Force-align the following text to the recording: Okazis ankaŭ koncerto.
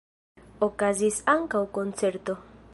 Okazis 0.67 1.21
ankaŭ 1.35 1.61
koncerto. 1.79 2.41